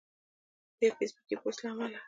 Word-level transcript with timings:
د 0.77 0.79
یو 0.83 0.91
فیسبوکي 0.97 1.35
پوسټ 1.41 1.59
له 1.63 1.69
امله 1.71 1.99